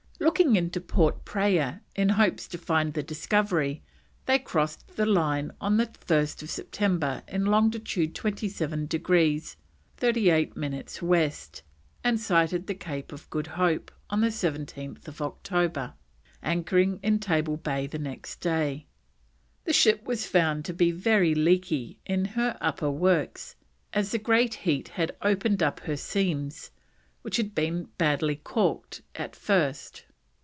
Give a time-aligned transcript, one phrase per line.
[0.23, 3.81] Looking into Port Praya in hopes to find the Discovery
[4.27, 9.57] they crossed the line on 1st September in longitude 27 degrees
[9.97, 11.63] 38 minutes West,
[12.03, 15.95] and sighted the Cape of Good Hope on 17th October,
[16.43, 18.85] anchoring in Table Bay the next day.
[19.63, 23.55] The ship was found to be very leaky in her upper works,
[23.91, 26.69] as the great heat had opened up her seams
[27.23, 30.05] which had been badly caulked at first.